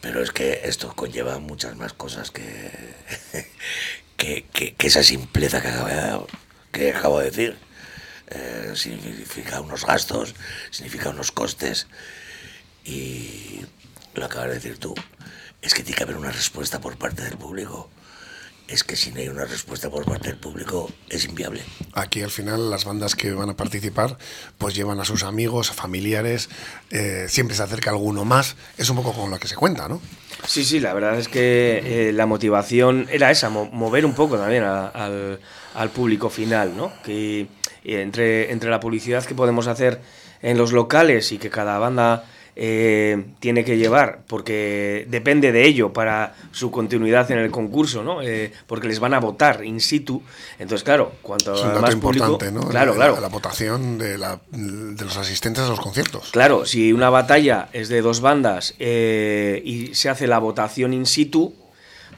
Pero 0.00 0.22
es 0.22 0.30
que 0.32 0.60
esto 0.64 0.92
conlleva 0.94 1.38
muchas 1.38 1.76
más 1.76 1.92
cosas 1.92 2.30
que, 2.30 2.44
que, 4.16 4.44
que- 4.52 4.74
que 4.74 4.86
esa 4.86 5.02
simpleza 5.02 5.60
que 5.60 5.68
acabo, 5.68 6.26
que 6.72 6.92
acabo 6.92 7.18
de 7.20 7.30
decir. 7.30 7.56
Eh, 8.28 8.72
significa 8.74 9.60
unos 9.60 9.86
gastos, 9.86 10.34
significa 10.72 11.10
unos 11.10 11.30
costes 11.30 11.86
y 12.84 13.60
lo 14.14 14.24
acabas 14.26 14.48
de 14.48 14.54
decir 14.54 14.78
tú, 14.78 14.94
es 15.62 15.74
que 15.74 15.82
tiene 15.84 15.96
que 15.96 16.02
haber 16.02 16.16
una 16.16 16.32
respuesta 16.32 16.80
por 16.80 16.96
parte 16.98 17.22
del 17.22 17.36
público. 17.38 17.88
Es 18.68 18.82
que 18.82 18.96
si 18.96 19.12
no 19.12 19.20
hay 19.20 19.28
una 19.28 19.44
respuesta 19.44 19.88
por 19.90 20.04
parte 20.04 20.28
del 20.28 20.38
público 20.38 20.90
es 21.08 21.24
inviable. 21.24 21.62
Aquí 21.92 22.22
al 22.22 22.30
final 22.30 22.68
las 22.68 22.84
bandas 22.84 23.14
que 23.14 23.30
van 23.32 23.48
a 23.48 23.56
participar 23.56 24.18
pues 24.58 24.74
llevan 24.74 24.98
a 24.98 25.04
sus 25.04 25.22
amigos, 25.22 25.70
a 25.70 25.74
familiares, 25.74 26.48
eh, 26.90 27.26
siempre 27.28 27.56
se 27.56 27.62
acerca 27.62 27.90
alguno 27.90 28.24
más, 28.24 28.56
es 28.76 28.90
un 28.90 28.96
poco 28.96 29.12
con 29.12 29.30
lo 29.30 29.38
que 29.38 29.46
se 29.46 29.54
cuenta, 29.54 29.86
¿no? 29.88 30.00
Sí, 30.48 30.64
sí, 30.64 30.80
la 30.80 30.94
verdad 30.94 31.16
es 31.16 31.28
que 31.28 32.08
eh, 32.08 32.12
la 32.12 32.26
motivación 32.26 33.06
era 33.10 33.30
esa, 33.30 33.50
mo- 33.50 33.66
mover 33.72 34.04
un 34.04 34.14
poco 34.14 34.36
también 34.36 34.64
a- 34.64 34.88
al, 34.88 35.38
al 35.74 35.90
público 35.90 36.28
final, 36.28 36.76
¿no? 36.76 36.92
Que 37.04 37.42
eh, 37.84 38.02
entre, 38.02 38.50
entre 38.50 38.68
la 38.68 38.80
publicidad 38.80 39.24
que 39.24 39.34
podemos 39.36 39.68
hacer 39.68 40.00
en 40.42 40.58
los 40.58 40.72
locales 40.72 41.30
y 41.30 41.38
que 41.38 41.50
cada 41.50 41.78
banda 41.78 42.24
eh, 42.58 43.22
tiene 43.38 43.64
que 43.64 43.76
llevar, 43.76 44.20
porque 44.26 45.06
depende 45.10 45.52
de 45.52 45.66
ello 45.66 45.92
para 45.92 46.34
su 46.52 46.70
continuidad 46.70 47.30
en 47.30 47.38
el 47.38 47.50
concurso, 47.50 48.02
¿no? 48.02 48.22
Eh, 48.22 48.50
porque 48.66 48.88
les 48.88 48.98
van 48.98 49.12
a 49.14 49.20
votar 49.20 49.62
in 49.64 49.80
situ. 49.80 50.22
Entonces, 50.58 50.82
claro, 50.82 51.12
cuanto 51.22 51.54
Es 51.54 51.60
un 51.60 51.68
dato 51.68 51.80
más 51.82 51.96
público, 51.96 52.24
importante, 52.26 52.54
¿no? 52.58 52.68
claro, 52.68 52.92
la, 52.92 52.96
claro. 52.96 53.20
la 53.20 53.28
votación 53.28 53.98
de, 53.98 54.16
la- 54.18 54.40
de 54.50 55.04
los 55.04 55.16
asistentes 55.18 55.64
a 55.64 55.68
los 55.68 55.80
conciertos. 55.80 56.30
Claro, 56.32 56.64
si 56.64 56.92
una 56.92 57.10
batalla 57.10 57.68
es 57.74 57.88
de 57.90 58.00
dos 58.00 58.20
bandas 58.20 58.74
eh, 58.78 59.60
y 59.64 59.94
se 59.94 60.08
hace 60.08 60.26
la 60.26 60.38
votación 60.38 60.94
in 60.94 61.04
situ, 61.06 61.54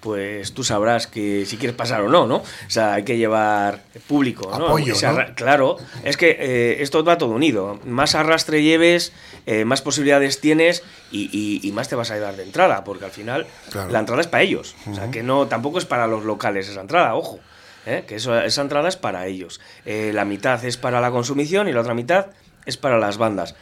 pues 0.09 0.55
tú 0.55 0.65
sabrás 0.65 1.07
que 1.07 1.45
si 1.45 1.59
quieres 1.59 1.77
pasar 1.77 2.01
o 2.01 2.09
no, 2.09 2.27
¿no? 2.27 2.37
O 2.37 2.45
sea, 2.69 2.95
hay 2.95 3.03
que 3.05 3.19
llevar 3.19 3.83
público, 4.07 4.49
¿no? 4.59 4.69
Apoyo, 4.69 4.95
¿no? 4.95 5.35
Claro, 5.35 5.77
es 6.03 6.17
que 6.17 6.35
eh, 6.41 6.77
esto 6.83 7.05
va 7.05 7.19
todo 7.19 7.33
unido. 7.33 7.79
Más 7.85 8.15
arrastre 8.15 8.63
lleves, 8.63 9.13
eh, 9.45 9.67
más 9.67 9.83
posibilidades 9.83 10.41
tienes 10.41 10.83
y, 11.13 11.29
y- 11.31 11.61
y 11.69 11.73
más 11.73 11.91
te 11.91 11.95
vas 11.95 12.11
a 12.11 12.15
llevar 12.15 12.37
de 12.37 12.45
entrada, 12.45 12.85
porque 12.85 13.05
al 13.05 13.11
final 13.11 13.47
Claro. 13.71 13.91
la 13.91 13.99
entrada 13.99 14.23
es 14.23 14.29
para 14.29 14.43
ellos. 14.45 14.75
O 14.91 14.95
sea, 14.95 15.11
que 15.11 15.23
no, 15.23 15.47
tampoco 15.47 15.77
es 15.79 15.85
para 15.85 16.07
los 16.07 16.25
locales 16.25 16.67
esa 16.71 16.81
entrada, 16.81 17.15
ojo. 17.15 17.39
¿eh? 17.85 18.05
Que 18.09 18.15
eso- 18.15 18.41
esa 18.41 18.63
entrada 18.63 18.89
es 18.89 18.97
para 18.97 19.27
ellos. 19.27 19.61
La 19.85 20.25
mitad 20.25 20.65
es 20.65 20.79
para 20.79 21.03
la 21.03 21.11
consumición 21.11 21.69
y 21.69 21.73
la 21.73 21.83
otra 21.83 21.93
mitad 21.93 22.29
es 22.65 22.79
para 22.79 22.99
las 22.99 23.19
bandas. 23.19 23.55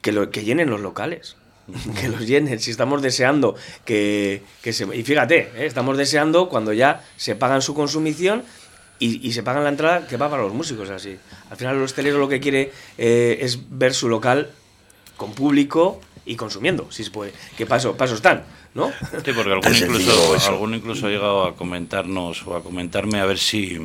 Que, 0.00 0.12
lo, 0.12 0.30
que 0.30 0.42
llenen 0.42 0.70
los 0.70 0.80
locales. 0.80 1.36
que 2.00 2.08
los 2.08 2.26
llenen. 2.26 2.58
Si 2.60 2.70
estamos 2.70 3.02
deseando 3.02 3.56
que, 3.84 4.42
que 4.62 4.72
se. 4.72 4.84
Y 4.96 5.02
fíjate, 5.02 5.50
¿eh? 5.56 5.66
estamos 5.66 5.96
deseando 5.96 6.48
cuando 6.48 6.72
ya 6.72 7.04
se 7.16 7.34
pagan 7.34 7.62
su 7.62 7.74
consumición 7.74 8.44
y, 8.98 9.26
y 9.26 9.32
se 9.32 9.42
pagan 9.42 9.64
la 9.64 9.70
entrada 9.70 10.06
que 10.06 10.16
va 10.16 10.30
para 10.30 10.42
los 10.42 10.52
músicos. 10.52 10.90
Así. 10.90 11.16
Al 11.50 11.56
final, 11.56 11.76
el 11.76 11.82
hostelero 11.82 12.18
lo 12.18 12.28
que 12.28 12.40
quiere 12.40 12.72
eh, 12.98 13.38
es 13.40 13.58
ver 13.70 13.94
su 13.94 14.08
local 14.08 14.50
con 15.16 15.32
público 15.32 16.00
y 16.24 16.36
consumiendo. 16.36 16.90
Si 16.90 17.04
se 17.04 17.10
puede. 17.10 17.32
Que 17.56 17.66
paso, 17.66 17.96
paso 17.96 18.14
están, 18.14 18.44
¿no? 18.74 18.92
Sí, 19.24 19.32
porque 19.34 19.52
algún 19.52 19.74
incluso, 19.74 20.36
algún 20.48 20.74
incluso 20.74 21.06
ha 21.06 21.10
llegado 21.10 21.44
a 21.44 21.56
comentarnos 21.56 22.46
o 22.46 22.56
a 22.56 22.62
comentarme 22.62 23.20
a 23.20 23.26
ver 23.26 23.38
si, 23.38 23.78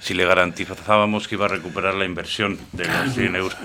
si 0.00 0.14
le 0.14 0.24
garantizábamos 0.24 1.28
que 1.28 1.34
iba 1.34 1.46
a 1.46 1.48
recuperar 1.48 1.94
la 1.94 2.04
inversión 2.04 2.58
de 2.72 2.86
los 2.86 3.14
100 3.14 3.36
euros. 3.36 3.56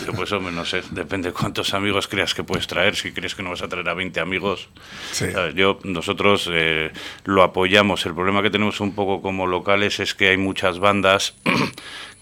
Pero 0.00 0.12
pues 0.12 0.32
hombre, 0.32 0.52
no 0.52 0.64
sé, 0.64 0.82
depende 0.90 1.32
cuántos 1.32 1.74
amigos 1.74 2.08
creas 2.08 2.34
que 2.34 2.44
puedes 2.44 2.66
traer. 2.66 2.96
Si 2.96 3.12
crees 3.12 3.34
que 3.34 3.42
no 3.42 3.50
vas 3.50 3.62
a 3.62 3.68
traer 3.68 3.88
a 3.88 3.94
20 3.94 4.20
amigos, 4.20 4.68
Sí. 5.12 5.26
Yo, 5.54 5.78
nosotros 5.84 6.48
eh, 6.52 6.92
lo 7.24 7.42
apoyamos. 7.42 8.04
El 8.06 8.14
problema 8.14 8.42
que 8.42 8.50
tenemos 8.50 8.80
un 8.80 8.94
poco 8.94 9.22
como 9.22 9.46
locales 9.46 10.00
es 10.00 10.14
que 10.14 10.28
hay 10.28 10.36
muchas 10.36 10.78
bandas 10.78 11.34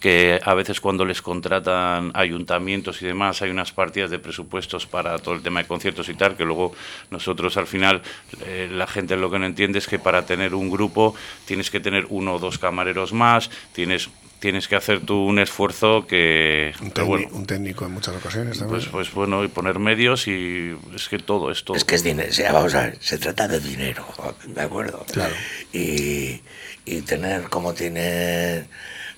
que 0.00 0.40
a 0.42 0.54
veces 0.54 0.80
cuando 0.80 1.04
les 1.04 1.22
contratan 1.22 2.10
ayuntamientos 2.14 3.00
y 3.02 3.06
demás 3.06 3.40
hay 3.42 3.50
unas 3.50 3.72
partidas 3.72 4.10
de 4.10 4.18
presupuestos 4.18 4.86
para 4.86 5.18
todo 5.18 5.34
el 5.34 5.42
tema 5.42 5.62
de 5.62 5.66
conciertos 5.66 6.08
y 6.08 6.14
tal 6.14 6.36
que 6.36 6.44
luego 6.44 6.74
nosotros 7.10 7.56
al 7.56 7.66
final 7.66 8.02
eh, 8.44 8.68
la 8.70 8.86
gente 8.86 9.16
lo 9.16 9.30
que 9.30 9.38
no 9.38 9.46
entiende 9.46 9.78
es 9.78 9.86
que 9.86 9.98
para 9.98 10.26
tener 10.26 10.54
un 10.54 10.70
grupo 10.70 11.14
tienes 11.46 11.70
que 11.70 11.80
tener 11.80 12.06
uno 12.10 12.34
o 12.34 12.38
dos 12.38 12.58
camareros 12.58 13.12
más 13.12 13.50
tienes 13.72 14.10
tienes 14.38 14.68
que 14.68 14.76
hacer 14.76 15.00
tú 15.00 15.16
un 15.16 15.38
esfuerzo 15.38 16.06
que 16.06 16.74
Un, 16.82 16.90
técnico, 16.90 17.06
bueno 17.06 17.28
un 17.32 17.46
técnico 17.46 17.86
en 17.86 17.92
muchas 17.92 18.16
ocasiones 18.16 18.58
también. 18.58 18.80
pues 18.80 18.92
pues 18.92 19.14
bueno 19.14 19.44
y 19.44 19.48
poner 19.48 19.78
medios 19.78 20.28
y 20.28 20.76
es 20.94 21.08
que 21.08 21.18
todo 21.18 21.50
es 21.50 21.64
todo 21.64 21.74
Es 21.76 21.84
que 21.84 21.94
es 21.94 22.04
dinero, 22.04 22.28
o 22.28 22.32
sea, 22.34 22.52
vamos 22.52 22.74
a 22.74 22.82
ver, 22.82 22.98
se 23.00 23.16
trata 23.16 23.48
de 23.48 23.60
dinero, 23.60 24.04
¿de 24.46 24.60
acuerdo? 24.60 25.06
Claro. 25.10 25.34
Y, 25.72 26.42
y 26.84 27.00
tener 27.00 27.48
como 27.48 27.72
tiene 27.72 28.66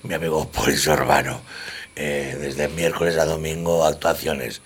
mi 0.03 0.13
amigo 0.13 0.49
Poliso 0.49 0.93
Urbano, 0.93 1.41
eh, 1.95 2.37
desde 2.39 2.67
miércoles 2.69 3.17
a 3.17 3.25
domingo 3.25 3.85
actuaciones 3.85 4.61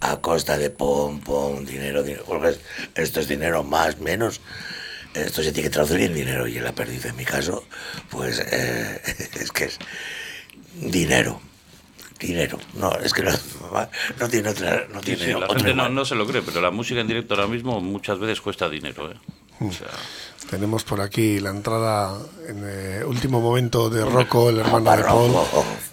a 0.00 0.20
costa 0.20 0.56
de 0.56 0.70
pom, 0.70 1.20
pom, 1.20 1.64
dinero, 1.64 2.02
dinero, 2.02 2.24
porque 2.26 2.48
es- 2.50 2.60
esto 2.94 3.20
es 3.20 3.28
dinero 3.28 3.62
más, 3.64 3.98
menos, 3.98 4.40
esto 5.14 5.42
se 5.42 5.52
tiene 5.52 5.68
que 5.68 5.72
traducir 5.74 6.00
en 6.00 6.14
dinero 6.14 6.46
y 6.46 6.56
en 6.58 6.64
la 6.64 6.72
perdiz 6.72 7.04
en 7.06 7.16
mi 7.16 7.24
caso, 7.24 7.64
pues 8.10 8.38
eh, 8.52 9.00
es 9.40 9.50
que 9.52 9.64
es 9.64 9.78
dinero. 10.74 11.40
Dinero, 12.20 12.58
no, 12.74 12.90
es 12.98 13.12
que 13.12 13.22
no, 13.22 13.30
no 13.30 14.28
tiene 14.28 14.48
otra, 14.48 14.86
no 14.92 15.00
tiene 15.00 15.24
sí, 15.24 15.30
la 15.30 15.36
otro 15.46 15.54
gente 15.54 15.72
no, 15.72 15.88
no 15.88 16.04
se 16.04 16.16
lo 16.16 16.26
cree, 16.26 16.42
pero 16.42 16.60
la 16.60 16.72
música 16.72 17.00
en 17.00 17.06
directo 17.06 17.34
ahora 17.34 17.46
mismo 17.46 17.80
muchas 17.80 18.18
veces 18.18 18.40
cuesta 18.40 18.68
dinero. 18.68 19.12
¿eh? 19.12 19.14
O 19.60 19.72
sea, 19.72 19.88
Tenemos 20.50 20.82
por 20.84 21.00
aquí 21.00 21.40
la 21.40 21.50
entrada 21.50 22.14
en 22.48 22.64
el 22.64 23.04
último 23.04 23.40
momento 23.40 23.90
de 23.90 24.04
Rocco, 24.04 24.48
el 24.48 24.58
hermano 24.60 24.90
de 24.96 25.02
Paul, 25.04 25.32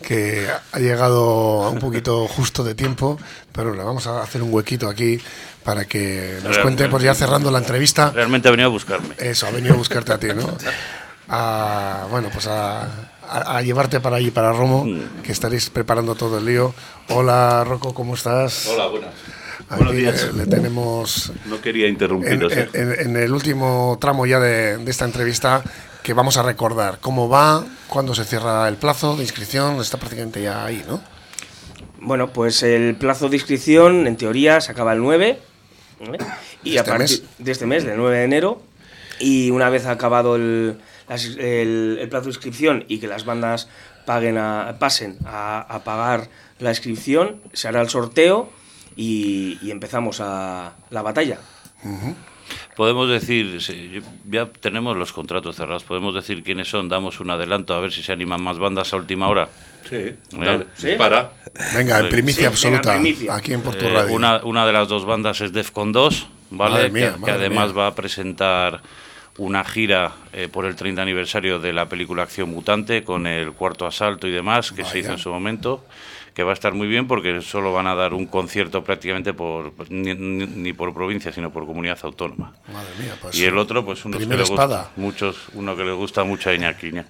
que 0.01 0.48
ha 0.72 0.79
llegado 0.79 1.69
un 1.72 1.79
poquito 1.79 2.25
justo 2.27 2.63
de 2.63 2.74
tiempo, 2.75 3.17
pero 3.51 3.74
le 3.74 3.84
vamos 3.84 4.07
a 4.07 4.22
hacer 4.22 4.41
un 4.41 4.53
huequito 4.53 4.88
aquí 4.88 5.19
para 5.63 5.86
que 5.86 6.39
nos 6.43 6.57
cuente, 6.60 6.88
pues 6.89 7.03
ya 7.03 7.13
cerrando 7.15 7.51
la 7.51 7.57
entrevista, 7.60 8.12
realmente 8.12 8.48
ha 8.48 8.51
venido 8.51 8.69
a 8.69 8.72
buscarme. 8.72 9.15
eso, 9.17 9.48
ha 9.48 9.51
venido 9.51 9.74
a 9.74 9.77
buscarte 9.77 10.13
a 10.13 10.19
ti, 10.19 10.27
¿no? 10.27 10.48
A, 11.27 12.05
bueno, 12.12 12.29
pues 12.31 12.45
a, 12.48 12.84
a- 13.27 13.57
a 13.57 13.62
llevarte 13.62 14.00
para 14.00 14.17
allí, 14.17 14.29
para 14.31 14.51
Romo, 14.53 14.86
que 15.24 15.31
estaréis 15.31 15.69
preparando 15.72 16.13
todo 16.15 16.38
el 16.38 16.45
lío. 16.45 16.74
Hola, 17.10 17.63
Rocco, 17.65 17.93
¿cómo 17.95 18.13
estás? 18.13 18.67
Hola, 18.67 18.88
buenas. 18.88 19.13
Aquí 19.69 19.77
Buenos 19.84 19.95
días. 19.95 20.24
eh, 20.24 20.31
le 20.36 20.45
tenemos 20.45 21.31
No 21.45 21.60
quería 21.60 21.88
interrumpiros. 21.88 22.53
en- 22.53 22.69
en- 22.74 23.00
en 23.00 23.17
el 23.17 23.31
último 23.34 23.98
tramo 24.00 24.25
ya 24.25 24.39
de, 24.39 24.77
de 24.77 24.91
esta 24.91 25.05
entrevista 25.05 25.63
que 26.03 26.13
vamos 26.13 26.38
a 26.38 26.43
recordar 26.43 27.00
cómo 27.01 27.27
va, 27.29 27.65
cuándo 27.88 28.13
se 28.13 28.25
cierra 28.25 28.67
el 28.67 28.75
plazo 28.75 29.15
de 29.15 29.24
inscripción, 29.24 29.79
está 29.81 29.98
prácticamente 29.98 30.41
ya 30.41 30.63
ahí, 30.65 30.84
¿no? 30.88 31.01
Bueno, 32.00 32.31
pues 32.31 32.62
el 32.62 32.95
plazo 32.95 33.27
de 33.27 33.38
inscripción, 33.38 34.05
en 34.05 34.15
teoría, 34.17 34.62
se 34.62 34.72
acaba 34.72 34.93
el 34.93 35.00
9. 35.00 35.39
¿eh? 36.01 36.17
Y 36.63 36.72
¿De 36.74 36.77
a 36.77 36.81
este 36.81 36.91
partir 36.91 37.22
mes? 37.22 37.24
de 37.39 37.51
este 37.51 37.65
mes, 37.65 37.84
del 37.86 37.98
9 37.98 38.17
de 38.19 38.24
enero. 38.24 38.62
Y 39.19 39.50
una 39.50 39.69
vez 39.69 39.88
acabado 39.88 40.36
el, 40.36 40.77
las- 41.10 41.25
el- 41.25 41.98
el 42.00 42.10
plazo 42.10 42.25
de 42.25 42.31
inscripción 42.31 42.86
y 42.88 43.00
que 43.00 43.07
las 43.07 43.25
bandas 43.25 43.67
paguen 44.05 44.38
a- 44.38 44.75
pasen 44.77 45.17
a, 45.25 45.62
a 45.62 45.84
pagar 45.84 46.29
la 46.60 46.69
inscripción, 46.69 47.41
se 47.53 47.67
hará 47.67 47.81
el 47.81 47.89
sorteo 47.89 48.51
y, 48.95 49.57
y 49.61 49.71
empezamos 49.71 50.19
a 50.21 50.73
la 50.89 51.01
batalla. 51.01 51.39
Podemos 52.75 53.09
decir, 53.09 53.59
ya 54.29 54.45
tenemos 54.47 54.97
los 54.97 55.13
contratos 55.13 55.55
cerrados, 55.55 55.83
podemos 55.83 56.13
decir 56.13 56.43
quiénes 56.43 56.67
son, 56.69 56.89
damos 56.89 57.19
un 57.19 57.29
adelanto 57.31 57.73
a 57.73 57.79
ver 57.79 57.91
si 57.91 58.03
se 58.03 58.11
animan 58.11 58.41
más 58.41 58.59
bandas 58.59 58.93
a 58.93 58.97
última 58.97 59.27
hora. 59.29 59.47
Sí, 59.89 60.15
dale, 60.31 60.65
¿Sí? 60.75 60.87
dispara. 60.87 61.31
Venga, 61.75 61.99
en 61.99 62.09
primicia 62.09 62.41
sí, 62.41 62.45
absoluta, 62.47 62.91
venga, 62.91 63.01
primicia. 63.03 63.35
aquí 63.35 63.53
en 63.53 63.61
Porto 63.61 63.85
Eh, 63.85 63.93
Radio. 63.93 64.13
una, 64.15 64.43
una 64.43 64.65
de 64.65 64.73
las 64.73 64.87
dos 64.87 65.05
bandas 65.05 65.41
es 65.41 65.53
Defcon 65.53 65.91
2, 65.91 66.27
¿vale? 66.51 66.73
Madre 66.75 66.89
mía, 66.91 67.15
que, 67.23 67.31
además 67.31 67.67
mía. 67.73 67.77
va 67.83 67.87
a 67.87 67.95
presentar 67.95 68.81
una 69.37 69.63
gira 69.63 70.13
eh, 70.33 70.47
por 70.51 70.65
el 70.65 70.75
30 70.75 71.01
aniversario 71.01 71.59
de 71.59 71.71
la 71.73 71.87
película 71.87 72.23
Acción 72.23 72.49
Mutante 72.49 73.03
con 73.03 73.27
el 73.27 73.51
cuarto 73.53 73.85
asalto 73.85 74.27
y 74.27 74.31
demás 74.31 74.71
que 74.71 74.83
se 74.85 74.99
hizo 74.99 75.11
en 75.11 75.17
su 75.19 75.29
momento 75.29 75.85
que 76.35 76.43
va 76.43 76.51
a 76.51 76.53
estar 76.53 76.73
muy 76.73 76.87
bien 76.87 77.07
porque 77.07 77.41
solo 77.41 77.73
van 77.73 77.87
a 77.87 77.95
dar 77.95 78.13
un 78.13 78.27
concierto 78.27 78.83
prácticamente 78.83 79.33
por 79.33 79.71
ni, 79.89 80.13
ni- 80.13 80.73
por 80.73 80.93
provincia 80.93 81.31
sino 81.31 81.51
por 81.51 81.65
comunidad 81.65 81.97
autónoma 82.03 82.53
Madre 82.71 82.89
mía, 82.99 83.17
pues, 83.21 83.35
y 83.37 83.45
el 83.45 83.57
otro 83.57 83.83
pues 83.85 84.05
uno 84.05 84.17
que 84.19 84.25
le 84.25 84.35
gusta 84.37 84.53
espada. 84.53 84.91
muchos 84.97 85.37
uno 85.53 85.75
que 85.75 85.83
le 85.85 85.93
gusta 85.93 86.23
mucho 86.25 86.49
a 86.49 86.53
Iñaki 86.53 86.87
Iñaki. 86.89 87.09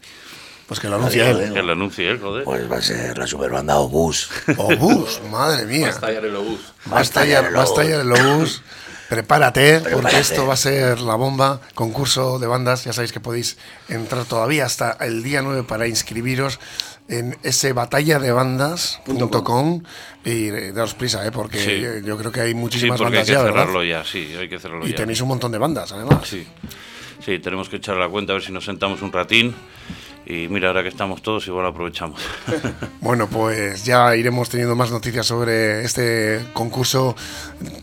pues 0.67 0.79
que 0.79 0.88
lo 0.89 0.96
anuncia 0.98 1.29
él. 1.32 1.53
que 1.53 1.63
lo 1.63 1.72
anuncie 1.74 2.10
él 2.10 2.20
joder 2.22 2.44
Pues 2.46 2.72
va 2.72 2.77
a 2.77 2.82
ser 2.82 3.17
la 3.17 3.25
superbanda 3.27 3.77
Obús. 3.77 4.29
Obús, 4.58 5.20
madre 5.32 5.65
mía. 5.65 5.88
Basta 5.88 6.12
ya 6.13 6.20
el 6.20 6.36
obús. 6.36 6.60
Va 6.94 7.00
a 7.00 7.01
estallar, 7.01 7.55
va 7.55 7.62
a 7.62 7.63
estallar 7.65 8.01
el 8.01 8.12
Obús. 8.12 8.62
Prepárate, 9.10 9.79
porque 9.82 9.94
Prepárate. 9.94 10.20
esto 10.20 10.48
va 10.48 10.55
a 10.55 10.58
ser 10.58 11.00
la 11.00 11.13
bomba. 11.15 11.62
Concurso 11.75 12.39
de 12.39 12.48
bandas, 12.48 12.86
ya 12.86 12.94
sabéis 12.94 13.12
que 13.12 13.20
podéis 13.20 13.55
entrar 13.88 14.25
todavía 14.25 14.65
hasta 14.65 14.94
el 15.01 15.22
día 15.22 15.44
9 15.44 15.62
para 15.63 15.88
inscribiros 15.88 16.60
en 17.08 17.38
ese 17.44 17.74
batalladebandas.com 17.74 19.82
y 20.24 20.48
eh, 20.50 20.72
daos 20.74 20.94
prisa, 20.96 21.26
¿eh? 21.26 21.32
porque 21.32 21.60
Sí. 21.60 21.82
yo- 22.06 22.18
creo 22.18 22.32
que 22.32 22.42
hay 22.42 22.50
sí 22.50 22.56
muchísimas 22.56 23.00
hay 23.00 23.04
bandas 23.06 23.26
que 23.28 23.34
ya, 23.34 23.42
cerrarlo 23.44 23.80
¿verdad? 23.80 24.04
ya 24.04 24.10
sí 24.10 24.34
hay 24.40 24.50
que 24.50 24.60
cerrarlo 24.60 24.88
Y 24.88 24.92
ya 24.92 24.98
tenéis 24.98 25.22
un 25.22 25.28
montón 25.30 25.52
de 25.52 25.58
bandas, 25.60 25.92
además. 25.92 26.28
Sí, 26.28 26.46
sí, 27.24 27.40
tenemos 27.40 27.70
que 27.70 27.78
echar 27.78 27.98
la 27.98 28.10
cuenta 28.10 28.34
a 28.34 28.36
ver 28.36 28.44
si 28.44 28.52
nos 28.52 28.66
sentamos 28.66 29.02
un 29.02 29.12
ratín. 29.12 29.56
Y 30.28 30.48
mira, 30.48 30.70
ahora 30.70 30.82
que 30.82 30.90
estamos 30.90 31.22
todos, 31.22 31.46
igual 31.46 31.68
aprovechamos. 31.68 32.20
Bueno, 33.00 33.28
pues 33.30 33.86
ya 33.86 34.16
iremos 34.16 34.50
teniendo 34.50 34.76
más 34.76 34.90
noticias 34.90 35.28
sobre 35.28 35.86
este 35.86 36.44
concurso 36.54 37.16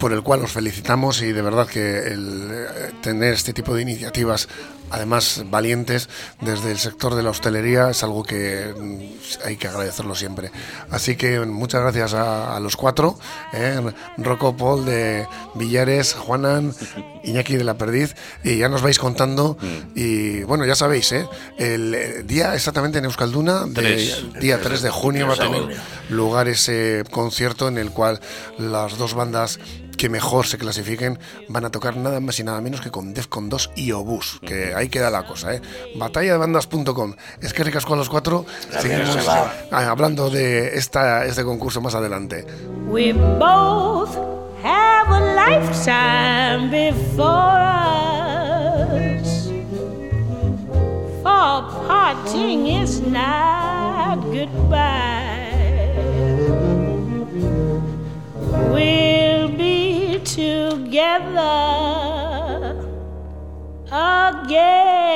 por 0.01 0.13
el 0.13 0.23
cual 0.25 0.43
os 0.43 0.51
felicitamos 0.51 1.23
y 1.23 1.31
de 1.31 1.41
verdad 1.43 1.69
que 1.69 1.99
el 2.09 2.49
eh, 2.51 2.91
tener 3.01 3.35
este 3.35 3.53
tipo 3.53 3.73
de 3.73 3.83
iniciativas, 3.83 4.49
además 4.91 5.45
valientes, 5.47 6.09
desde 6.41 6.71
el 6.71 6.79
sector 6.79 7.15
de 7.15 7.23
la 7.23 7.31
hostelería 7.31 7.91
es 7.91 8.03
algo 8.03 8.23
que 8.23 8.75
mm, 8.77 9.47
hay 9.47 9.57
que 9.57 9.69
agradecerlo 9.69 10.15
siempre. 10.15 10.51
Así 10.91 11.17
que 11.17 11.41
muchas 11.41 11.83
gracias 11.83 12.15
a, 12.15 12.57
a 12.57 12.61
los 12.61 12.77
cuatro, 12.77 13.19
eh, 13.53 13.81
Rocco, 14.19 14.57
Paul 14.57 14.85
de 14.85 15.27
Villares, 15.55 16.15
Juanan, 16.15 16.75
Iñaki 17.25 17.57
de 17.57 17.65
la 17.65 17.75
Perdiz, 17.75 18.15
y 18.45 18.59
ya 18.59 18.69
nos 18.69 18.83
vais 18.83 18.99
contando. 18.99 19.57
Y 19.95 20.43
bueno, 20.45 20.65
ya 20.65 20.75
sabéis, 20.75 21.13
¿eh? 21.13 21.27
el 21.59 21.95
eh, 21.95 22.23
día 22.25 22.55
exactamente 22.55 22.99
en 22.99 23.05
Euskalduna, 23.05 23.67
de, 23.67 23.73
Tres. 23.73 24.25
día 24.41 24.61
3 24.61 24.83
de 24.83 24.91
junio, 24.91 25.27
va 25.27 25.35
a 25.35 25.39
tener 25.39 25.77
lugar 26.09 26.49
ese 26.49 27.05
concierto 27.11 27.69
en 27.69 27.79
el 27.79 27.91
cual 27.91 28.21
las 28.59 28.99
dos 28.99 29.15
bandas 29.15 29.59
que 29.97 30.09
mejor 30.09 30.47
se 30.47 30.59
clasifiquen 30.59 31.19
van 31.49 31.65
a 31.65 31.71
tocar 31.71 31.97
nada 31.97 32.21
más 32.21 32.39
y 32.41 32.45
nada 32.45 32.61
menos 32.61 32.81
que 32.81 32.91
con 32.91 33.15
Defcon 33.15 33.49
2 33.49 33.71
y 33.77 33.93
Obús, 33.93 34.41
que 34.47 34.75
ahí 34.75 34.89
queda 34.89 35.11
la 35.11 35.25
cosa, 35.25 35.55
¿eh? 35.55 35.63
Batalladebandas.com. 35.97 37.15
Es 37.41 37.53
que 37.53 37.65
ricasco 37.65 37.95
a 37.95 37.97
los 37.97 38.09
cuatro. 38.09 38.45
Seguimos 38.81 39.17
ah, 39.29 39.51
hablando 39.71 40.31
de 40.31 40.77
esta, 40.77 41.25
este 41.25 41.45
concurso 41.45 41.81
más 41.81 41.95
adelante. 41.95 42.45
We 42.89 43.13
both 43.13 44.17
have 44.63 45.09
a 45.09 45.35
lifetime 45.35 46.71
before 46.71 47.61
us. 47.61 47.93
parting 52.23 52.67
is 52.67 53.01
not 53.01 54.21
goodbye. 54.33 55.33
Be 58.75 59.12
together 60.35 61.45
again. 63.93 65.13